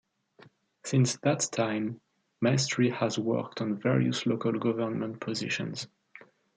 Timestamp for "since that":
0.83-1.47